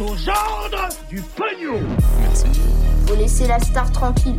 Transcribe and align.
aux 0.00 0.28
ordres 0.28 0.88
du 1.08 1.20
pognon. 1.20 1.80
Faut 3.06 3.16
laisser 3.16 3.46
la 3.46 3.58
star 3.58 3.90
tranquille. 3.90 4.38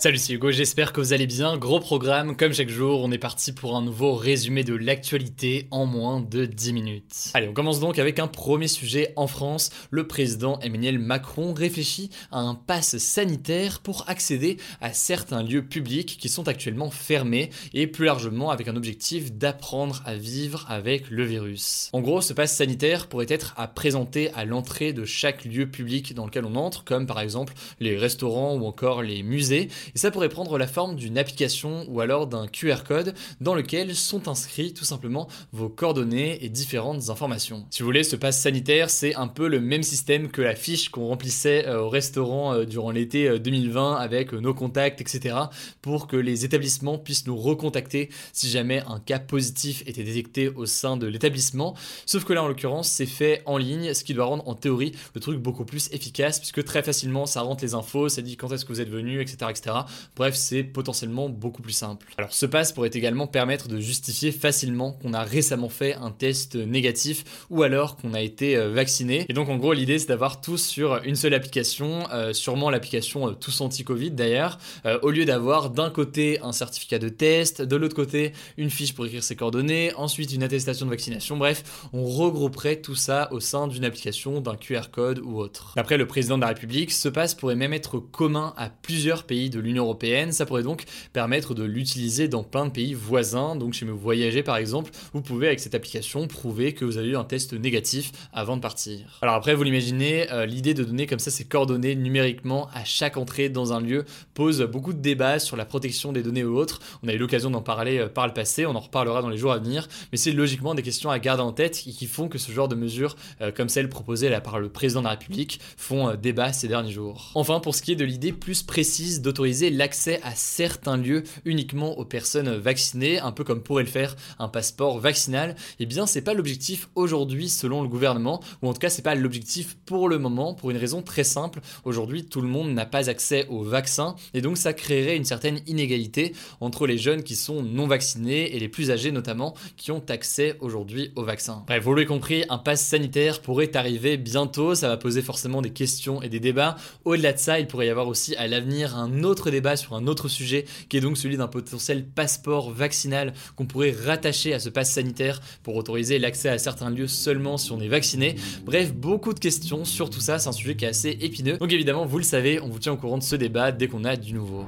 Salut, 0.00 0.18
c'est 0.18 0.32
Hugo, 0.32 0.52
j'espère 0.52 0.92
que 0.92 1.00
vous 1.00 1.12
allez 1.12 1.26
bien. 1.26 1.56
Gros 1.56 1.80
programme, 1.80 2.36
comme 2.36 2.52
chaque 2.52 2.68
jour, 2.68 3.00
on 3.02 3.10
est 3.10 3.18
parti 3.18 3.50
pour 3.50 3.74
un 3.74 3.82
nouveau 3.82 4.14
résumé 4.14 4.62
de 4.62 4.74
l'actualité 4.74 5.66
en 5.72 5.86
moins 5.86 6.20
de 6.20 6.46
10 6.46 6.72
minutes. 6.72 7.30
Allez, 7.34 7.48
on 7.48 7.52
commence 7.52 7.80
donc 7.80 7.98
avec 7.98 8.20
un 8.20 8.28
premier 8.28 8.68
sujet 8.68 9.12
en 9.16 9.26
France. 9.26 9.70
Le 9.90 10.06
président 10.06 10.60
Emmanuel 10.60 11.00
Macron 11.00 11.52
réfléchit 11.52 12.10
à 12.30 12.38
un 12.38 12.54
pass 12.54 12.96
sanitaire 12.98 13.80
pour 13.80 14.08
accéder 14.08 14.58
à 14.80 14.92
certains 14.92 15.42
lieux 15.42 15.64
publics 15.64 16.16
qui 16.16 16.28
sont 16.28 16.46
actuellement 16.46 16.92
fermés 16.92 17.50
et 17.74 17.88
plus 17.88 18.04
largement 18.04 18.50
avec 18.52 18.68
un 18.68 18.76
objectif 18.76 19.32
d'apprendre 19.32 20.00
à 20.06 20.14
vivre 20.14 20.64
avec 20.68 21.10
le 21.10 21.24
virus. 21.24 21.90
En 21.92 22.02
gros, 22.02 22.20
ce 22.20 22.34
pass 22.34 22.54
sanitaire 22.54 23.08
pourrait 23.08 23.26
être 23.28 23.52
à 23.56 23.66
présenter 23.66 24.30
à 24.34 24.44
l'entrée 24.44 24.92
de 24.92 25.04
chaque 25.04 25.44
lieu 25.44 25.68
public 25.68 26.14
dans 26.14 26.26
lequel 26.26 26.44
on 26.44 26.54
entre, 26.54 26.84
comme 26.84 27.08
par 27.08 27.18
exemple 27.18 27.54
les 27.80 27.96
restaurants 27.96 28.54
ou 28.54 28.64
encore 28.64 29.02
les 29.02 29.24
musées 29.24 29.68
et 29.94 29.98
ça 29.98 30.10
pourrait 30.10 30.28
prendre 30.28 30.58
la 30.58 30.66
forme 30.66 30.96
d'une 30.96 31.18
application 31.18 31.84
ou 31.88 32.00
alors 32.00 32.26
d'un 32.26 32.46
QR 32.46 32.84
code 32.86 33.14
dans 33.40 33.54
lequel 33.54 33.94
sont 33.94 34.28
inscrits 34.28 34.74
tout 34.74 34.84
simplement 34.84 35.28
vos 35.52 35.68
coordonnées 35.68 36.44
et 36.44 36.48
différentes 36.48 37.10
informations. 37.10 37.66
Si 37.70 37.82
vous 37.82 37.86
voulez, 37.86 38.04
ce 38.04 38.16
pass 38.16 38.40
sanitaire, 38.40 38.90
c'est 38.90 39.14
un 39.14 39.28
peu 39.28 39.48
le 39.48 39.60
même 39.60 39.82
système 39.82 40.28
que 40.30 40.42
la 40.42 40.54
fiche 40.54 40.88
qu'on 40.90 41.06
remplissait 41.06 41.66
euh, 41.66 41.82
au 41.82 41.88
restaurant 41.88 42.54
euh, 42.54 42.64
durant 42.64 42.90
l'été 42.90 43.38
2020 43.38 43.92
euh, 43.92 43.96
avec 43.96 44.32
nos 44.32 44.54
contacts, 44.54 45.00
etc. 45.00 45.36
pour 45.82 46.06
que 46.06 46.16
les 46.16 46.44
établissements 46.44 46.98
puissent 46.98 47.26
nous 47.26 47.36
recontacter 47.36 48.10
si 48.32 48.48
jamais 48.48 48.82
un 48.86 49.00
cas 49.00 49.18
positif 49.18 49.82
était 49.86 50.04
détecté 50.04 50.48
au 50.48 50.66
sein 50.66 50.96
de 50.96 51.06
l'établissement. 51.06 51.74
Sauf 52.06 52.24
que 52.24 52.32
là, 52.32 52.42
en 52.42 52.48
l'occurrence, 52.48 52.88
c'est 52.88 53.06
fait 53.06 53.42
en 53.46 53.56
ligne, 53.56 53.94
ce 53.94 54.04
qui 54.04 54.14
doit 54.14 54.26
rendre 54.26 54.48
en 54.48 54.54
théorie 54.54 54.92
le 55.14 55.20
truc 55.20 55.38
beaucoup 55.38 55.64
plus 55.64 55.88
efficace 55.92 56.38
puisque 56.38 56.64
très 56.64 56.82
facilement, 56.82 57.26
ça 57.26 57.42
rentre 57.42 57.64
les 57.64 57.74
infos, 57.74 58.08
ça 58.08 58.22
dit 58.22 58.36
quand 58.36 58.52
est-ce 58.52 58.64
que 58.64 58.72
vous 58.72 58.80
êtes 58.80 58.90
venu, 58.90 59.20
etc. 59.20 59.36
etc. 59.50 59.76
Bref, 60.16 60.34
c'est 60.34 60.64
potentiellement 60.64 61.28
beaucoup 61.28 61.62
plus 61.62 61.72
simple. 61.72 62.06
Alors 62.18 62.32
ce 62.32 62.46
pass 62.46 62.72
pourrait 62.72 62.90
également 62.92 63.26
permettre 63.26 63.68
de 63.68 63.78
justifier 63.78 64.32
facilement 64.32 64.92
qu'on 64.92 65.14
a 65.14 65.22
récemment 65.22 65.68
fait 65.68 65.94
un 65.94 66.10
test 66.10 66.56
négatif 66.56 67.24
ou 67.50 67.62
alors 67.62 67.96
qu'on 67.96 68.14
a 68.14 68.20
été 68.20 68.56
euh, 68.56 68.70
vacciné. 68.70 69.26
Et 69.28 69.32
donc 69.32 69.48
en 69.48 69.56
gros 69.56 69.72
l'idée 69.72 69.98
c'est 69.98 70.08
d'avoir 70.08 70.40
tous 70.40 70.58
sur 70.58 71.00
une 71.04 71.16
seule 71.16 71.34
application, 71.34 72.08
euh, 72.12 72.32
sûrement 72.32 72.70
l'application 72.70 73.28
euh, 73.28 73.32
Tous 73.32 73.60
Anti-Covid 73.60 74.10
d'ailleurs, 74.10 74.58
au 75.02 75.10
lieu 75.10 75.24
d'avoir 75.24 75.70
d'un 75.70 75.90
côté 75.90 76.40
un 76.42 76.52
certificat 76.52 76.98
de 76.98 77.08
test, 77.08 77.62
de 77.62 77.76
l'autre 77.76 77.94
côté 77.94 78.32
une 78.56 78.70
fiche 78.70 78.94
pour 78.94 79.06
écrire 79.06 79.22
ses 79.22 79.36
coordonnées, 79.36 79.92
ensuite 79.94 80.32
une 80.32 80.42
attestation 80.42 80.86
de 80.86 80.90
vaccination, 80.90 81.36
bref, 81.36 81.88
on 81.92 82.04
regrouperait 82.04 82.80
tout 82.80 82.94
ça 82.94 83.28
au 83.32 83.40
sein 83.40 83.68
d'une 83.68 83.84
application, 83.84 84.40
d'un 84.40 84.56
QR 84.56 84.90
code 84.90 85.18
ou 85.18 85.38
autre. 85.38 85.72
D'après 85.76 85.96
le 85.96 86.06
président 86.06 86.36
de 86.36 86.42
la 86.42 86.48
République, 86.48 86.92
ce 86.92 87.08
pass 87.08 87.34
pourrait 87.34 87.56
même 87.56 87.72
être 87.72 87.98
commun 87.98 88.54
à 88.56 88.70
plusieurs 88.70 89.24
pays 89.24 89.50
de 89.50 89.60
l'Union 89.60 89.67
européenne. 89.76 90.32
Ça 90.32 90.46
pourrait 90.46 90.62
donc 90.62 90.84
permettre 91.12 91.54
de 91.54 91.64
l'utiliser 91.64 92.28
dans 92.28 92.42
plein 92.42 92.66
de 92.66 92.70
pays 92.70 92.94
voisins. 92.94 93.56
Donc, 93.56 93.74
si 93.74 93.84
vous 93.84 93.98
voyagez 93.98 94.42
par 94.42 94.56
exemple, 94.56 94.90
vous 95.12 95.22
pouvez 95.22 95.48
avec 95.48 95.60
cette 95.60 95.74
application 95.74 96.26
prouver 96.26 96.72
que 96.74 96.84
vous 96.84 96.98
avez 96.98 97.08
eu 97.08 97.16
un 97.16 97.24
test 97.24 97.52
négatif 97.52 98.12
avant 98.32 98.56
de 98.56 98.62
partir. 98.62 99.18
Alors 99.22 99.34
après, 99.34 99.54
vous 99.54 99.62
l'imaginez, 99.62 100.30
euh, 100.32 100.46
l'idée 100.46 100.74
de 100.74 100.84
donner 100.84 101.06
comme 101.06 101.18
ça 101.18 101.30
ces 101.30 101.44
coordonnées 101.44 101.94
numériquement 101.94 102.68
à 102.72 102.84
chaque 102.84 103.16
entrée 103.16 103.48
dans 103.48 103.72
un 103.72 103.80
lieu 103.80 104.04
pose 104.34 104.62
beaucoup 104.62 104.92
de 104.92 105.00
débats 105.00 105.38
sur 105.38 105.56
la 105.56 105.64
protection 105.64 106.12
des 106.12 106.22
données 106.22 106.44
ou 106.44 106.56
autres. 106.56 106.80
On 107.02 107.08
a 107.08 107.12
eu 107.12 107.18
l'occasion 107.18 107.50
d'en 107.50 107.62
parler 107.62 107.98
euh, 107.98 108.08
par 108.08 108.26
le 108.26 108.32
passé, 108.32 108.66
on 108.66 108.74
en 108.74 108.80
reparlera 108.80 109.22
dans 109.22 109.28
les 109.28 109.36
jours 109.36 109.52
à 109.52 109.58
venir, 109.58 109.88
mais 110.12 110.18
c'est 110.18 110.32
logiquement 110.32 110.74
des 110.74 110.82
questions 110.82 111.10
à 111.10 111.18
garder 111.18 111.42
en 111.42 111.52
tête 111.52 111.82
et 111.86 111.90
qui 111.90 112.06
font 112.06 112.28
que 112.28 112.38
ce 112.38 112.52
genre 112.52 112.68
de 112.68 112.74
mesures, 112.74 113.16
euh, 113.40 113.52
comme 113.52 113.68
celles 113.68 113.88
proposées 113.88 114.28
là 114.28 114.40
par 114.40 114.60
le 114.60 114.68
président 114.68 115.00
de 115.00 115.04
la 115.04 115.10
République, 115.12 115.60
font 115.76 116.14
débat 116.14 116.52
ces 116.52 116.68
derniers 116.68 116.92
jours. 116.92 117.32
Enfin, 117.34 117.60
pour 117.60 117.74
ce 117.74 117.82
qui 117.82 117.92
est 117.92 117.96
de 117.96 118.04
l'idée 118.04 118.32
plus 118.32 118.62
précise 118.62 119.22
d'autoriser 119.22 119.57
l'accès 119.70 120.20
à 120.22 120.34
certains 120.34 120.96
lieux 120.96 121.24
uniquement 121.44 121.98
aux 121.98 122.04
personnes 122.04 122.56
vaccinées, 122.56 123.18
un 123.18 123.32
peu 123.32 123.44
comme 123.44 123.62
pourrait 123.62 123.82
le 123.82 123.88
faire 123.88 124.16
un 124.38 124.48
passeport 124.48 124.98
vaccinal, 124.98 125.56
eh 125.80 125.86
bien 125.86 126.06
c'est 126.06 126.22
pas 126.22 126.34
l'objectif 126.34 126.88
aujourd'hui 126.94 127.48
selon 127.48 127.82
le 127.82 127.88
gouvernement, 127.88 128.40
ou 128.62 128.68
en 128.68 128.72
tout 128.72 128.78
cas 128.78 128.90
c'est 128.90 129.02
pas 129.02 129.14
l'objectif 129.14 129.76
pour 129.84 130.08
le 130.08 130.18
moment, 130.18 130.54
pour 130.54 130.70
une 130.70 130.76
raison 130.76 131.02
très 131.02 131.24
simple. 131.24 131.60
Aujourd'hui 131.84 132.24
tout 132.24 132.40
le 132.40 132.48
monde 132.48 132.72
n'a 132.72 132.86
pas 132.86 133.10
accès 133.10 133.46
au 133.48 133.62
vaccin, 133.62 134.14
et 134.34 134.40
donc 134.40 134.56
ça 134.56 134.72
créerait 134.72 135.16
une 135.16 135.24
certaine 135.24 135.60
inégalité 135.66 136.34
entre 136.60 136.86
les 136.86 136.98
jeunes 136.98 137.22
qui 137.22 137.36
sont 137.36 137.62
non 137.62 137.86
vaccinés 137.86 138.54
et 138.54 138.58
les 138.58 138.68
plus 138.68 138.90
âgés 138.90 139.12
notamment 139.12 139.54
qui 139.76 139.90
ont 139.90 140.02
accès 140.08 140.56
aujourd'hui 140.60 141.12
au 141.16 141.24
vaccin. 141.24 141.64
Bref, 141.66 141.82
vous 141.82 141.94
l'avez 141.94 142.06
compris, 142.06 142.44
un 142.48 142.58
pass 142.58 142.84
sanitaire 142.84 143.40
pourrait 143.40 143.76
arriver 143.76 144.16
bientôt, 144.16 144.74
ça 144.74 144.88
va 144.88 144.96
poser 144.96 145.22
forcément 145.22 145.62
des 145.62 145.70
questions 145.70 146.22
et 146.22 146.28
des 146.28 146.40
débats. 146.40 146.76
Au-delà 147.04 147.32
de 147.32 147.38
ça, 147.38 147.58
il 147.60 147.66
pourrait 147.66 147.86
y 147.86 147.90
avoir 147.90 148.08
aussi 148.08 148.34
à 148.36 148.46
l'avenir 148.46 148.96
un 148.96 149.22
autre 149.22 149.47
débat 149.50 149.76
sur 149.76 149.94
un 149.94 150.06
autre 150.06 150.28
sujet 150.28 150.64
qui 150.88 150.96
est 150.96 151.00
donc 151.00 151.16
celui 151.16 151.36
d'un 151.36 151.48
potentiel 151.48 152.04
passeport 152.04 152.70
vaccinal 152.70 153.32
qu'on 153.56 153.66
pourrait 153.66 153.94
rattacher 154.04 154.54
à 154.54 154.58
ce 154.58 154.68
pass 154.68 154.92
sanitaire 154.92 155.40
pour 155.62 155.76
autoriser 155.76 156.18
l'accès 156.18 156.48
à 156.48 156.58
certains 156.58 156.90
lieux 156.90 157.08
seulement 157.08 157.56
si 157.56 157.72
on 157.72 157.80
est 157.80 157.88
vacciné. 157.88 158.36
Bref, 158.64 158.92
beaucoup 158.92 159.34
de 159.34 159.40
questions 159.40 159.84
sur 159.84 160.10
tout 160.10 160.20
ça, 160.20 160.38
c'est 160.38 160.48
un 160.48 160.52
sujet 160.52 160.76
qui 160.76 160.84
est 160.84 160.88
assez 160.88 161.16
épineux. 161.20 161.58
Donc 161.58 161.72
évidemment, 161.72 162.06
vous 162.06 162.18
le 162.18 162.24
savez, 162.24 162.60
on 162.60 162.68
vous 162.68 162.78
tient 162.78 162.92
au 162.92 162.96
courant 162.96 163.18
de 163.18 163.22
ce 163.22 163.36
débat 163.36 163.72
dès 163.72 163.88
qu'on 163.88 164.04
a 164.04 164.16
du 164.16 164.32
nouveau. 164.32 164.66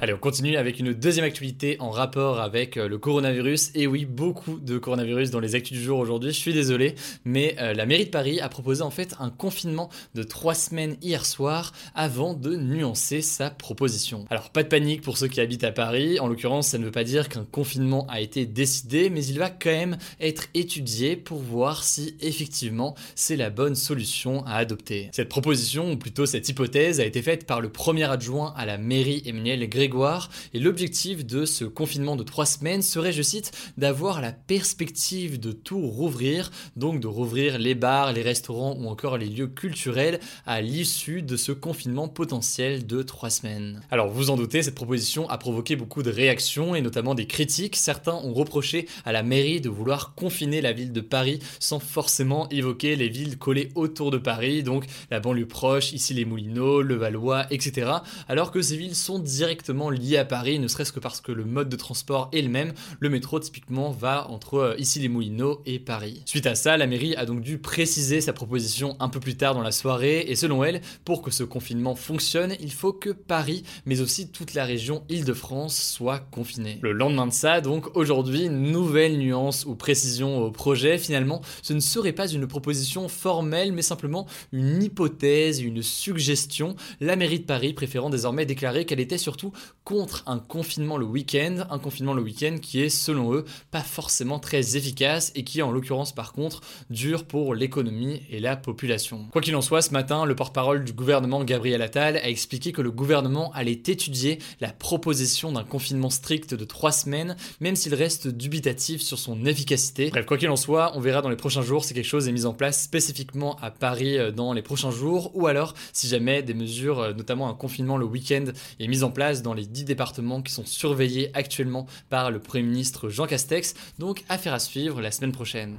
Allez, 0.00 0.14
on 0.14 0.18
continue 0.18 0.56
avec 0.56 0.80
une 0.80 0.92
deuxième 0.92 1.24
actualité 1.24 1.76
en 1.78 1.90
rapport 1.90 2.40
avec 2.40 2.76
euh, 2.76 2.88
le 2.88 2.98
coronavirus. 2.98 3.70
Et 3.74 3.86
oui, 3.86 4.04
beaucoup 4.04 4.58
de 4.58 4.78
coronavirus 4.78 5.30
dans 5.30 5.38
les 5.38 5.54
actus 5.54 5.78
du 5.78 5.84
jour 5.84 5.98
aujourd'hui, 5.98 6.32
je 6.32 6.38
suis 6.38 6.52
désolé, 6.52 6.96
mais 7.24 7.54
euh, 7.60 7.72
la 7.72 7.86
mairie 7.86 8.06
de 8.06 8.10
Paris 8.10 8.40
a 8.40 8.48
proposé 8.48 8.82
en 8.82 8.90
fait 8.90 9.14
un 9.20 9.30
confinement 9.30 9.90
de 10.14 10.22
trois 10.22 10.54
semaines 10.54 10.96
hier 11.02 11.24
soir 11.24 11.72
avant 11.94 12.34
de 12.34 12.56
nuancer 12.56 13.22
sa 13.22 13.50
proposition. 13.50 14.21
Alors 14.30 14.50
pas 14.50 14.62
de 14.62 14.68
panique 14.68 15.02
pour 15.02 15.18
ceux 15.18 15.28
qui 15.28 15.40
habitent 15.40 15.64
à 15.64 15.72
Paris, 15.72 16.20
en 16.20 16.26
l'occurrence 16.26 16.68
ça 16.68 16.78
ne 16.78 16.84
veut 16.84 16.90
pas 16.90 17.04
dire 17.04 17.28
qu'un 17.28 17.44
confinement 17.44 18.06
a 18.08 18.20
été 18.20 18.46
décidé, 18.46 19.10
mais 19.10 19.24
il 19.24 19.38
va 19.38 19.50
quand 19.50 19.70
même 19.70 19.98
être 20.20 20.46
étudié 20.54 21.16
pour 21.16 21.38
voir 21.38 21.84
si 21.84 22.16
effectivement 22.20 22.94
c'est 23.14 23.36
la 23.36 23.50
bonne 23.50 23.74
solution 23.74 24.44
à 24.46 24.56
adopter. 24.56 25.10
Cette 25.12 25.28
proposition, 25.28 25.92
ou 25.92 25.96
plutôt 25.96 26.26
cette 26.26 26.48
hypothèse, 26.48 27.00
a 27.00 27.04
été 27.04 27.22
faite 27.22 27.46
par 27.46 27.60
le 27.60 27.70
premier 27.70 28.04
adjoint 28.04 28.54
à 28.56 28.66
la 28.66 28.78
mairie 28.78 29.22
Emmanuel 29.26 29.68
Grégoire, 29.68 30.30
et 30.54 30.58
l'objectif 30.58 31.24
de 31.24 31.44
ce 31.44 31.64
confinement 31.64 32.16
de 32.16 32.22
trois 32.22 32.46
semaines 32.46 32.82
serait, 32.82 33.12
je 33.12 33.22
cite, 33.22 33.52
d'avoir 33.76 34.20
la 34.20 34.32
perspective 34.32 35.40
de 35.40 35.52
tout 35.52 35.80
rouvrir, 35.80 36.50
donc 36.76 37.00
de 37.00 37.06
rouvrir 37.06 37.58
les 37.58 37.74
bars, 37.74 38.12
les 38.12 38.22
restaurants 38.22 38.76
ou 38.78 38.86
encore 38.88 39.18
les 39.18 39.26
lieux 39.26 39.46
culturels 39.46 40.20
à 40.46 40.60
l'issue 40.60 41.22
de 41.22 41.36
ce 41.36 41.52
confinement 41.52 42.08
potentiel 42.08 42.86
de 42.86 43.02
trois 43.02 43.30
semaines. 43.30 43.80
Vous 44.12 44.30
en 44.30 44.36
doutez, 44.36 44.62
cette 44.62 44.74
proposition 44.74 45.28
a 45.28 45.38
provoqué 45.38 45.76
beaucoup 45.76 46.02
de 46.02 46.10
réactions 46.10 46.74
et 46.74 46.80
notamment 46.80 47.14
des 47.14 47.26
critiques. 47.26 47.76
Certains 47.76 48.14
ont 48.14 48.34
reproché 48.34 48.86
à 49.04 49.12
la 49.12 49.22
mairie 49.22 49.60
de 49.60 49.68
vouloir 49.68 50.14
confiner 50.14 50.60
la 50.60 50.72
ville 50.72 50.92
de 50.92 51.00
Paris 51.00 51.38
sans 51.60 51.78
forcément 51.78 52.48
évoquer 52.50 52.96
les 52.96 53.08
villes 53.08 53.38
collées 53.38 53.70
autour 53.74 54.10
de 54.10 54.18
Paris, 54.18 54.62
donc 54.62 54.86
la 55.10 55.20
banlieue 55.20 55.46
proche, 55.46 55.92
ici 55.92 56.14
les 56.14 56.24
Moulineaux, 56.24 56.82
le 56.82 56.94
Valois, 56.94 57.46
etc. 57.50 57.90
Alors 58.28 58.50
que 58.50 58.62
ces 58.62 58.76
villes 58.76 58.94
sont 58.94 59.18
directement 59.18 59.90
liées 59.90 60.18
à 60.18 60.24
Paris, 60.24 60.58
ne 60.58 60.68
serait-ce 60.68 60.92
que 60.92 61.00
parce 61.00 61.20
que 61.20 61.32
le 61.32 61.44
mode 61.44 61.68
de 61.68 61.76
transport 61.76 62.28
est 62.32 62.42
le 62.42 62.48
même. 62.48 62.72
Le 63.00 63.08
métro 63.08 63.40
typiquement 63.40 63.90
va 63.90 64.28
entre 64.30 64.54
euh, 64.54 64.74
ici 64.78 65.00
les 65.00 65.08
Moulineaux 65.08 65.62
et 65.66 65.78
Paris. 65.78 66.22
Suite 66.26 66.46
à 66.46 66.54
ça, 66.54 66.76
la 66.76 66.86
mairie 66.86 67.14
a 67.16 67.26
donc 67.26 67.40
dû 67.40 67.58
préciser 67.58 68.20
sa 68.20 68.32
proposition 68.32 68.96
un 69.00 69.08
peu 69.08 69.20
plus 69.20 69.36
tard 69.36 69.54
dans 69.54 69.62
la 69.62 69.72
soirée 69.72 70.24
et 70.28 70.36
selon 70.36 70.64
elle, 70.64 70.80
pour 71.04 71.22
que 71.22 71.30
ce 71.30 71.44
confinement 71.44 71.94
fonctionne, 71.94 72.56
il 72.60 72.72
faut 72.72 72.92
que 72.92 73.10
Paris 73.10 73.64
mais 73.92 74.00
aussi 74.00 74.28
toute 74.28 74.54
la 74.54 74.64
région 74.64 75.02
Île-de-France 75.10 75.76
soit 75.76 76.18
confinée. 76.18 76.78
Le 76.80 76.92
lendemain 76.92 77.26
de 77.26 77.32
ça, 77.32 77.60
donc 77.60 77.94
aujourd'hui, 77.94 78.48
nouvelle 78.48 79.18
nuance 79.18 79.66
ou 79.66 79.74
précision 79.74 80.42
au 80.42 80.50
projet, 80.50 80.96
finalement, 80.96 81.42
ce 81.60 81.74
ne 81.74 81.80
serait 81.80 82.14
pas 82.14 82.26
une 82.26 82.46
proposition 82.46 83.06
formelle, 83.08 83.70
mais 83.72 83.82
simplement 83.82 84.26
une 84.50 84.82
hypothèse, 84.82 85.60
une 85.60 85.82
suggestion, 85.82 86.74
la 87.00 87.16
mairie 87.16 87.40
de 87.40 87.44
Paris 87.44 87.74
préférant 87.74 88.08
désormais 88.08 88.46
déclarer 88.46 88.86
qu'elle 88.86 88.98
était 88.98 89.18
surtout 89.18 89.52
contre 89.84 90.22
un 90.26 90.38
confinement 90.38 90.96
le 90.96 91.04
week-end, 91.04 91.66
un 91.68 91.78
confinement 91.78 92.14
le 92.14 92.22
week-end 92.22 92.56
qui 92.62 92.80
est, 92.80 92.88
selon 92.88 93.34
eux, 93.34 93.44
pas 93.70 93.82
forcément 93.82 94.38
très 94.38 94.78
efficace 94.78 95.32
et 95.34 95.44
qui, 95.44 95.60
en 95.60 95.70
l'occurrence 95.70 96.14
par 96.14 96.32
contre, 96.32 96.62
dure 96.88 97.24
pour 97.26 97.54
l'économie 97.54 98.22
et 98.30 98.40
la 98.40 98.56
population. 98.56 99.26
Quoi 99.32 99.42
qu'il 99.42 99.54
en 99.54 99.60
soit, 99.60 99.82
ce 99.82 99.90
matin, 99.90 100.24
le 100.24 100.34
porte-parole 100.34 100.82
du 100.82 100.94
gouvernement 100.94 101.44
Gabriel 101.44 101.82
Attal 101.82 102.16
a 102.16 102.30
expliqué 102.30 102.72
que 102.72 102.80
le 102.80 102.90
gouvernement 102.90 103.52
allait 103.52 103.81
étudier 103.88 104.38
la 104.60 104.72
proposition 104.72 105.52
d'un 105.52 105.64
confinement 105.64 106.10
strict 106.10 106.54
de 106.54 106.64
trois 106.64 106.92
semaines, 106.92 107.36
même 107.60 107.76
s'il 107.76 107.94
reste 107.94 108.28
dubitatif 108.28 109.02
sur 109.02 109.18
son 109.18 109.44
efficacité. 109.44 110.10
Bref, 110.10 110.26
quoi 110.26 110.38
qu'il 110.38 110.50
en 110.50 110.56
soit, 110.56 110.92
on 110.96 111.00
verra 111.00 111.22
dans 111.22 111.28
les 111.28 111.36
prochains 111.36 111.62
jours 111.62 111.84
si 111.84 111.94
quelque 111.94 112.04
chose 112.04 112.28
est 112.28 112.32
mis 112.32 112.46
en 112.46 112.54
place 112.54 112.82
spécifiquement 112.82 113.56
à 113.60 113.70
Paris 113.70 114.18
euh, 114.18 114.30
dans 114.30 114.52
les 114.52 114.62
prochains 114.62 114.90
jours, 114.90 115.30
ou 115.34 115.46
alors 115.46 115.74
si 115.92 116.08
jamais 116.08 116.42
des 116.42 116.54
mesures, 116.54 117.00
euh, 117.00 117.12
notamment 117.12 117.48
un 117.48 117.54
confinement 117.54 117.96
le 117.96 118.06
week-end, 118.06 118.44
est 118.80 118.88
mis 118.88 119.02
en 119.02 119.10
place 119.10 119.42
dans 119.42 119.54
les 119.54 119.66
10 119.66 119.84
départements 119.84 120.42
qui 120.42 120.52
sont 120.52 120.66
surveillés 120.66 121.30
actuellement 121.34 121.86
par 122.10 122.30
le 122.30 122.38
Premier 122.38 122.64
ministre 122.64 123.08
Jean 123.08 123.26
Castex. 123.26 123.74
Donc 123.98 124.24
affaire 124.28 124.54
à 124.54 124.58
suivre 124.58 125.00
la 125.00 125.10
semaine 125.10 125.32
prochaine. 125.32 125.76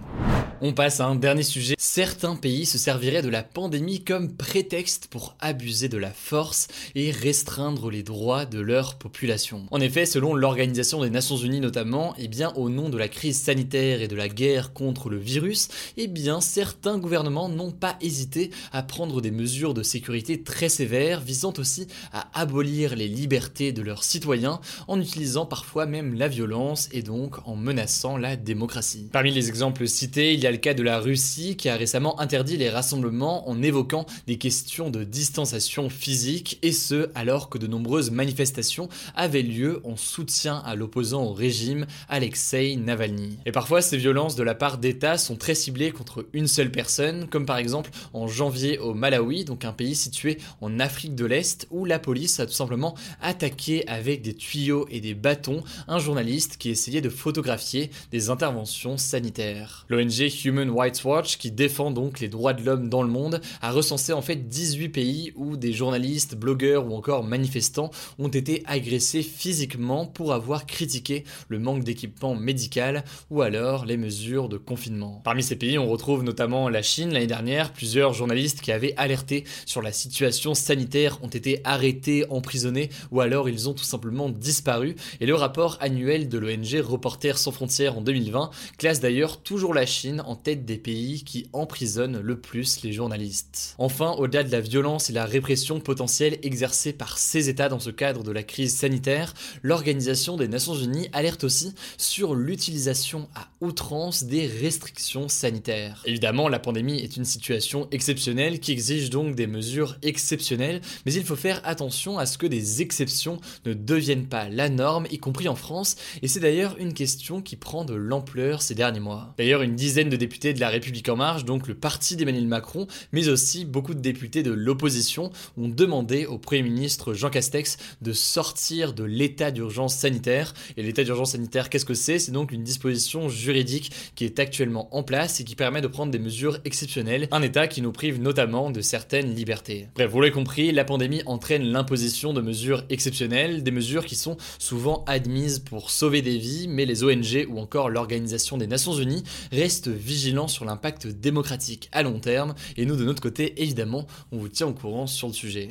On 0.65 0.71
passe 0.71 1.01
à 1.01 1.07
un 1.07 1.15
dernier 1.15 1.43
sujet. 1.43 1.75
Certains 1.77 2.37
pays 2.37 2.65
se 2.65 2.77
serviraient 2.77 3.21
de 3.21 3.27
la 3.27 3.43
pandémie 3.43 4.01
comme 4.01 4.31
prétexte 4.31 5.07
pour 5.07 5.35
abuser 5.41 5.89
de 5.89 5.97
la 5.97 6.11
force 6.11 6.69
et 6.95 7.11
restreindre 7.11 7.91
les 7.91 8.01
droits 8.01 8.45
de 8.45 8.61
leur 8.61 8.97
population. 8.97 9.65
En 9.71 9.81
effet, 9.81 10.05
selon 10.05 10.33
l'Organisation 10.33 11.01
des 11.01 11.09
Nations 11.09 11.35
Unies 11.35 11.59
notamment, 11.59 12.15
et 12.15 12.23
eh 12.23 12.27
bien 12.29 12.53
au 12.55 12.69
nom 12.69 12.87
de 12.87 12.97
la 12.97 13.09
crise 13.09 13.41
sanitaire 13.41 14.01
et 14.01 14.07
de 14.07 14.15
la 14.15 14.29
guerre 14.29 14.71
contre 14.71 15.09
le 15.09 15.17
virus, 15.17 15.67
eh 15.97 16.07
bien 16.07 16.39
certains 16.39 16.97
gouvernements 16.97 17.49
n'ont 17.49 17.71
pas 17.71 17.97
hésité 17.99 18.49
à 18.71 18.83
prendre 18.83 19.19
des 19.19 19.31
mesures 19.31 19.73
de 19.73 19.83
sécurité 19.83 20.43
très 20.43 20.69
sévères 20.69 21.19
visant 21.19 21.53
aussi 21.57 21.87
à 22.13 22.29
abolir 22.39 22.95
les 22.95 23.09
libertés 23.09 23.73
de 23.73 23.81
leurs 23.81 24.05
citoyens 24.05 24.61
en 24.87 25.01
utilisant 25.01 25.45
parfois 25.45 25.87
même 25.87 26.13
la 26.13 26.29
violence 26.29 26.87
et 26.93 27.01
donc 27.01 27.45
en 27.45 27.57
menaçant 27.57 28.15
la 28.15 28.37
démocratie. 28.37 29.09
Parmi 29.11 29.31
les 29.33 29.49
exemples 29.49 29.89
cités, 29.89 30.33
il 30.33 30.39
y 30.39 30.47
a 30.47 30.52
le 30.53 30.59
cas 30.59 30.75
de 30.75 30.83
la 30.83 30.99
Russie 30.99 31.55
qui 31.57 31.67
a 31.67 31.75
récemment 31.75 32.19
interdit 32.19 32.57
les 32.57 32.69
rassemblements 32.69 33.49
en 33.49 33.63
évoquant 33.63 34.05
des 34.27 34.37
questions 34.37 34.91
de 34.91 35.03
distanciation 35.03 35.89
physique 35.89 36.59
et 36.61 36.71
ce 36.71 37.09
alors 37.15 37.49
que 37.49 37.57
de 37.57 37.65
nombreuses 37.65 38.11
manifestations 38.11 38.87
avaient 39.15 39.41
lieu 39.41 39.81
en 39.83 39.95
soutien 39.95 40.61
à 40.63 40.75
l'opposant 40.75 41.23
au 41.23 41.33
régime 41.33 41.87
Alexei 42.07 42.75
Navalny. 42.75 43.39
Et 43.47 43.51
parfois 43.51 43.81
ces 43.81 43.97
violences 43.97 44.35
de 44.35 44.43
la 44.43 44.53
part 44.53 44.77
d'États 44.77 45.17
sont 45.17 45.37
très 45.37 45.55
ciblées 45.55 45.89
contre 45.89 46.27
une 46.33 46.47
seule 46.47 46.69
personne 46.69 47.27
comme 47.29 47.47
par 47.47 47.57
exemple 47.57 47.89
en 48.13 48.27
janvier 48.27 48.77
au 48.77 48.93
Malawi, 48.93 49.45
donc 49.45 49.65
un 49.65 49.73
pays 49.73 49.95
situé 49.95 50.37
en 50.61 50.79
Afrique 50.79 51.15
de 51.15 51.25
l'Est 51.25 51.65
où 51.71 51.83
la 51.83 51.97
police 51.97 52.39
a 52.39 52.45
tout 52.45 52.53
simplement 52.53 52.93
attaqué 53.23 53.87
avec 53.87 54.21
des 54.21 54.35
tuyaux 54.35 54.85
et 54.91 55.01
des 55.01 55.15
bâtons 55.15 55.63
un 55.87 55.97
journaliste 55.97 56.57
qui 56.57 56.69
essayait 56.69 57.01
de 57.01 57.09
photographier 57.09 57.89
des 58.11 58.29
interventions 58.29 58.97
sanitaires. 58.97 59.87
L'ONG 59.89 60.29
Human 60.43 60.69
Rights 60.69 61.03
Watch, 61.03 61.37
qui 61.37 61.51
défend 61.51 61.91
donc 61.91 62.19
les 62.19 62.27
droits 62.27 62.53
de 62.53 62.63
l'homme 62.63 62.89
dans 62.89 63.03
le 63.03 63.09
monde, 63.09 63.41
a 63.61 63.71
recensé 63.71 64.13
en 64.13 64.21
fait 64.21 64.47
18 64.47 64.89
pays 64.89 65.33
où 65.35 65.57
des 65.57 65.73
journalistes, 65.73 66.35
blogueurs 66.35 66.85
ou 66.87 66.95
encore 66.95 67.23
manifestants 67.23 67.91
ont 68.19 68.27
été 68.27 68.63
agressés 68.65 69.23
physiquement 69.23 70.05
pour 70.05 70.33
avoir 70.33 70.65
critiqué 70.65 71.23
le 71.47 71.59
manque 71.59 71.83
d'équipement 71.83 72.35
médical 72.35 73.03
ou 73.29 73.41
alors 73.41 73.85
les 73.85 73.97
mesures 73.97 74.49
de 74.49 74.57
confinement. 74.57 75.21
Parmi 75.23 75.43
ces 75.43 75.55
pays, 75.55 75.77
on 75.77 75.89
retrouve 75.89 76.23
notamment 76.23 76.69
la 76.69 76.81
Chine 76.81 77.13
l'année 77.13 77.27
dernière. 77.27 77.73
Plusieurs 77.73 78.13
journalistes 78.13 78.61
qui 78.61 78.71
avaient 78.71 78.93
alerté 78.97 79.43
sur 79.65 79.81
la 79.81 79.91
situation 79.91 80.53
sanitaire 80.53 81.19
ont 81.23 81.27
été 81.27 81.61
arrêtés, 81.63 82.25
emprisonnés 82.29 82.89
ou 83.11 83.21
alors 83.21 83.49
ils 83.49 83.69
ont 83.69 83.73
tout 83.73 83.83
simplement 83.83 84.29
disparu. 84.29 84.95
Et 85.19 85.25
le 85.25 85.35
rapport 85.35 85.77
annuel 85.81 86.29
de 86.29 86.37
l'ONG 86.37 86.81
Reporters 86.83 87.37
sans 87.37 87.51
frontières 87.51 87.97
en 87.97 88.01
2020 88.01 88.49
classe 88.77 88.99
d'ailleurs 88.99 89.41
toujours 89.41 89.73
la 89.73 89.85
Chine 89.85 90.21
en 90.25 90.32
tête 90.35 90.65
des 90.65 90.77
pays 90.77 91.23
qui 91.23 91.47
emprisonnent 91.53 92.19
le 92.19 92.39
plus 92.39 92.83
les 92.83 92.93
journalistes. 92.93 93.75
Enfin, 93.77 94.11
au-delà 94.17 94.43
de 94.43 94.51
la 94.51 94.61
violence 94.61 95.09
et 95.09 95.13
la 95.13 95.25
répression 95.25 95.79
potentielle 95.79 96.39
exercée 96.43 96.93
par 96.93 97.17
ces 97.17 97.49
États 97.49 97.69
dans 97.69 97.79
ce 97.79 97.89
cadre 97.89 98.23
de 98.23 98.31
la 98.31 98.43
crise 98.43 98.75
sanitaire, 98.75 99.33
l'Organisation 99.61 100.37
des 100.37 100.47
Nations 100.47 100.75
Unies 100.75 101.09
alerte 101.13 101.43
aussi 101.43 101.73
sur 101.97 102.35
l'utilisation 102.35 103.27
à 103.35 103.47
outrance 103.61 104.23
des 104.23 104.47
restrictions 104.47 105.29
sanitaires. 105.29 106.01
Évidemment, 106.05 106.49
la 106.49 106.59
pandémie 106.59 106.99
est 106.99 107.17
une 107.17 107.25
situation 107.25 107.87
exceptionnelle 107.91 108.59
qui 108.59 108.71
exige 108.71 109.09
donc 109.09 109.35
des 109.35 109.47
mesures 109.47 109.97
exceptionnelles, 110.01 110.81
mais 111.05 111.13
il 111.13 111.23
faut 111.23 111.35
faire 111.35 111.61
attention 111.63 112.17
à 112.17 112.25
ce 112.25 112.37
que 112.37 112.47
des 112.47 112.81
exceptions 112.81 113.39
ne 113.65 113.73
deviennent 113.73 114.27
pas 114.27 114.49
la 114.49 114.69
norme, 114.69 115.07
y 115.11 115.17
compris 115.17 115.47
en 115.47 115.55
France, 115.55 115.95
et 116.21 116.27
c'est 116.27 116.39
d'ailleurs 116.39 116.75
une 116.79 116.93
question 116.93 117.41
qui 117.41 117.55
prend 117.55 117.85
de 117.85 117.93
l'ampleur 117.93 118.61
ces 118.61 118.75
derniers 118.75 118.99
mois. 118.99 119.33
D'ailleurs, 119.37 119.61
une 119.61 119.75
dizaine 119.75 120.09
de 120.09 120.12
députés 120.17 120.53
de 120.53 120.59
la 120.59 120.69
République 120.69 121.09
en 121.09 121.15
marche, 121.15 121.45
donc 121.45 121.67
le 121.67 121.75
parti 121.75 122.15
d'Emmanuel 122.15 122.47
Macron, 122.47 122.87
mais 123.11 123.29
aussi 123.29 123.65
beaucoup 123.65 123.93
de 123.93 123.99
députés 123.99 124.43
de 124.43 124.51
l'opposition 124.51 125.31
ont 125.57 125.69
demandé 125.69 126.25
au 126.25 126.37
Premier 126.37 126.63
ministre 126.63 127.13
Jean 127.13 127.29
Castex 127.29 127.77
de 128.01 128.13
sortir 128.13 128.93
de 128.93 129.03
l'état 129.03 129.51
d'urgence 129.51 129.95
sanitaire. 129.95 130.53
Et 130.77 130.83
l'état 130.83 131.03
d'urgence 131.03 131.31
sanitaire, 131.31 131.69
qu'est-ce 131.69 131.85
que 131.85 131.93
c'est? 131.93 132.19
C'est 132.19 132.31
donc 132.31 132.51
une 132.51 132.63
disposition 132.63 133.29
juridique 133.29 133.91
qui 134.15 134.25
est 134.25 134.39
actuellement 134.39 134.93
en 134.95 135.03
place 135.03 135.39
et 135.39 135.43
qui 135.43 135.55
permet 135.55 135.81
de 135.81 135.87
prendre 135.87 136.11
des 136.11 136.19
mesures 136.19 136.59
exceptionnelles, 136.65 137.27
un 137.31 137.41
état 137.41 137.67
qui 137.67 137.81
nous 137.81 137.91
prive 137.91 138.21
notamment 138.21 138.71
de 138.71 138.81
certaines 138.81 139.33
libertés. 139.33 139.87
Bref, 139.95 140.11
vous 140.11 140.21
l'avez 140.21 140.31
compris, 140.31 140.71
la 140.71 140.85
pandémie 140.85 141.21
entraîne 141.25 141.63
l'imposition 141.63 142.33
de 142.33 142.41
mesures 142.41 142.83
exceptionnelles, 142.89 143.63
des 143.63 143.71
mesures 143.71 144.05
qui 144.05 144.15
sont 144.15 144.37
souvent 144.59 145.03
admises 145.07 145.59
pour 145.59 145.91
sauver 145.91 146.21
des 146.21 146.37
vies, 146.37 146.67
mais 146.67 146.85
les 146.85 147.03
ONG 147.03 147.47
ou 147.49 147.59
encore 147.59 147.89
l'Organisation 147.89 148.57
des 148.57 148.67
Nations 148.67 148.93
Unies 148.93 149.23
restent 149.51 149.89
vigilants 150.03 150.47
sur 150.47 150.65
l'impact 150.65 151.07
démocratique 151.07 151.89
à 151.91 152.03
long 152.03 152.19
terme, 152.19 152.53
et 152.77 152.85
nous 152.85 152.95
de 152.95 153.05
notre 153.05 153.21
côté, 153.21 153.61
évidemment, 153.61 154.05
on 154.31 154.37
vous 154.37 154.49
tient 154.49 154.67
au 154.67 154.73
courant 154.73 155.07
sur 155.07 155.27
le 155.27 155.33
sujet. 155.33 155.69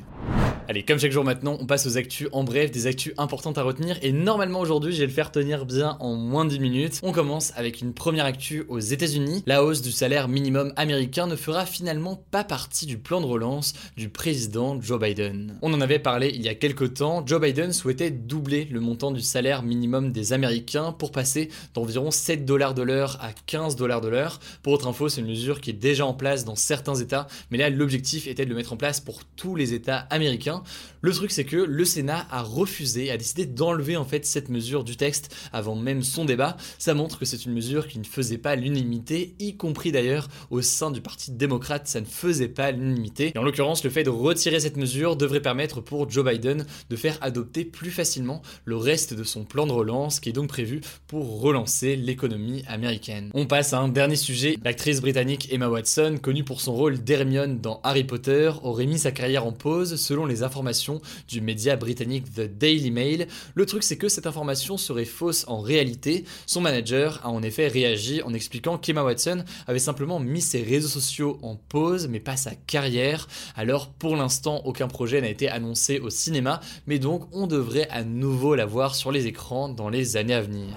Allez, 0.73 0.85
comme 0.85 0.99
chaque 0.99 1.13
jour 1.13 1.23
maintenant, 1.23 1.59
on 1.61 1.67
passe 1.67 1.87
aux 1.87 1.99
actus 1.99 2.29
en 2.33 2.45
bref, 2.45 2.71
des 2.71 2.87
actus 2.87 3.13
importantes 3.19 3.59
à 3.59 3.63
retenir, 3.63 3.99
et 4.01 4.11
normalement 4.11 4.59
aujourd'hui, 4.59 4.95
je 4.95 5.01
vais 5.01 5.07
le 5.07 5.13
faire 5.13 5.31
tenir 5.31 5.67
bien 5.67 5.99
en 6.01 6.15
moins 6.15 6.47
de 6.47 6.51
10 6.53 6.61
minutes. 6.61 7.01
On 7.03 7.13
commence 7.13 7.53
avec 7.57 7.83
une 7.83 7.93
première 7.93 8.25
actu 8.25 8.65
aux 8.71 8.79
États-Unis. 8.79 9.43
La 9.45 9.65
hausse 9.65 9.83
du 9.83 9.93
salaire 9.93 10.29
minimum 10.29 10.73
américain 10.77 11.27
ne 11.27 11.37
fera 11.37 11.67
finalement 11.67 12.25
pas 12.31 12.43
partie 12.43 12.87
du 12.87 12.97
plan 12.97 13.21
de 13.21 13.27
relance 13.27 13.75
du 13.99 14.09
président 14.09 14.81
Joe 14.81 14.99
Biden. 14.99 15.59
On 15.61 15.75
en 15.75 15.83
avait 15.83 15.99
parlé 15.99 16.33
il 16.35 16.41
y 16.41 16.49
a 16.49 16.55
quelques 16.55 16.95
temps, 16.95 17.23
Joe 17.27 17.39
Biden 17.39 17.75
souhaitait 17.75 18.11
doubler 18.11 18.65
le 18.65 18.81
montant 18.81 19.11
du 19.11 19.21
salaire 19.21 19.63
minimum 19.63 20.11
des 20.11 20.33
Américains 20.33 20.93
pour 20.93 21.13
passer 21.13 21.51
d'environ 21.75 22.11
7 22.11 22.47
dollars 22.47 22.73
de 22.73 22.81
l'heure 22.81 23.19
à 23.21 23.35
15 23.45 23.77
dollars 23.77 24.01
de 24.01 24.09
l'heure. 24.09 24.41
Pour 24.63 24.73
autre 24.73 24.87
info, 24.87 25.11
c'est 25.11 25.21
une 25.21 25.27
mesure 25.27 25.61
qui 25.61 25.69
est 25.69 25.75
déjà 25.75 26.07
en 26.07 26.15
place 26.15 26.47
dans 26.47 26.57
certains 26.57 26.95
États, 26.95 27.27
mais 27.51 27.59
là 27.59 27.69
l'objectif 27.69 28.27
était 28.27 28.47
de 28.47 28.51
le 28.51 28.57
mettre 28.57 28.73
en 28.73 28.79
place 28.79 29.01
pour 29.01 29.23
tous 29.37 29.55
les 29.55 29.75
États 29.75 30.07
américains. 30.09 30.62
Le 31.01 31.13
truc 31.13 31.31
c'est 31.31 31.45
que 31.45 31.57
le 31.57 31.85
Sénat 31.85 32.27
a 32.31 32.43
refusé, 32.43 33.11
a 33.11 33.17
décidé 33.17 33.47
d'enlever 33.47 33.97
en 33.97 34.05
fait 34.05 34.25
cette 34.27 34.49
mesure 34.49 34.85
du 34.85 34.97
texte 34.97 35.35
avant 35.53 35.77
même 35.77 36.03
son 36.03 36.25
débat. 36.25 36.57
Ça 36.79 36.95
montre 36.95 37.19
que 37.19 37.25
c'est 37.25 37.45
une 37.45 37.53
mesure 37.53 37.89
qui 37.89 37.99
ne 37.99 38.05
faisait 38.05 38.39
pas 38.39 38.57
l'unanimité, 38.57 39.35
y 39.39 39.57
compris 39.57 39.93
d'ailleurs 39.93 40.29
au 40.51 40.63
sein 40.63 40.91
du 40.91 41.01
Parti 41.01 41.33
démocrate, 41.33 41.87
ça 41.87 42.01
ne 42.01 42.07
faisait 42.07 42.49
pas 42.49 42.71
l'unanimité. 42.71 43.33
Et 43.35 43.39
en 43.39 43.43
l'occurrence, 43.43 43.85
le 43.85 43.91
fait 43.91 44.05
de 44.05 44.11
retirer 44.11 44.61
cette 44.61 44.77
mesure 44.77 45.17
devrait 45.17 45.41
permettre 45.41 45.81
pour 45.81 46.09
Joe 46.09 46.25
Biden 46.25 46.67
de 46.91 46.97
faire 46.97 47.19
adopter 47.21 47.65
plus 47.65 47.91
facilement 47.91 48.43
le 48.65 48.77
reste 48.77 49.15
de 49.15 49.25
son 49.25 49.45
plan 49.45 49.67
de 49.67 49.73
relance 49.73 50.21
qui 50.21 50.29
est 50.29 50.33
donc 50.33 50.49
prévu 50.49 50.81
pour 51.07 51.41
relancer 51.41 51.97
l'économie 51.97 52.63
américaine. 52.67 53.31
On 53.35 53.47
passe 53.47 53.73
à 53.73 53.81
un 53.81 53.89
dernier 53.89 54.17
sujet. 54.17 54.57
L'actrice 54.65 55.01
britannique 55.01 55.49
Emma 55.53 55.69
Watson, 55.69 56.19
connue 56.21 56.45
pour 56.45 56.61
son 56.61 56.75
rôle 56.75 56.99
d'Hermione 56.99 57.61
dans 57.61 57.81
Harry 57.83 58.05
Potter, 58.05 58.51
aurait 58.63 58.87
mis 58.87 58.99
sa 58.99 59.13
carrière 59.13 59.47
en 59.47 59.53
pause 59.53 59.97
selon 59.97 60.27
les 60.27 60.42
informations 60.45 61.01
du 61.29 61.41
média 61.41 61.77
britannique 61.77 62.33
The 62.35 62.43
Daily 62.43 62.91
Mail. 62.91 63.27
Le 63.55 63.67
truc 63.67 63.83
c'est 63.83 63.97
que 63.97 64.09
cette 64.09 64.27
information 64.27 64.77
serait 64.77 65.05
fausse 65.05 65.45
en 65.49 65.61
réalité. 65.61 66.25
Son 66.47 66.61
manager 66.61 67.21
a 67.25 67.31
en 67.31 67.43
effet 67.43 67.69
réagi 67.69 68.23
en 68.23 68.35
expliquant 68.35 68.79
qu'Emma 68.79 69.03
Watson 69.03 69.45
avait 69.67 69.79
simplement 69.79 70.21
mis 70.21 70.41
ses 70.41 70.63
réseaux 70.63 70.89
sociaux 70.89 71.39
en 71.43 71.57
pause 71.57 72.09
mais 72.09 72.21
pas 72.21 72.37
sa 72.37 72.55
carrière. 72.55 73.29
Alors 73.57 73.91
pour 73.91 74.17
l'instant 74.17 74.63
aucun 74.65 74.89
projet 74.89 75.21
n'a 75.21 75.29
été 75.29 75.49
annoncé 75.49 75.99
au 75.99 76.11
cinéma 76.11 76.61
mais 76.87 76.99
donc 76.99 77.29
on 77.33 77.47
devrait 77.47 77.89
à 77.91 78.05
nouveau 78.05 78.55
la 78.55 78.67
voir 78.67 78.95
sur 78.95 79.13
les 79.13 79.27
écrans 79.27 79.69
dans 79.69 79.89
les 79.89 80.17
années 80.17 80.35
à 80.35 80.41
venir. 80.41 80.77